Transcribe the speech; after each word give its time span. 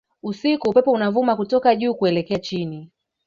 Usiku 0.23 0.69
upepo 0.69 0.91
unavuma 0.91 1.35
kutoka 1.35 1.75
juu 1.75 1.95
kuelekea 1.95 2.39
chini 2.39 2.91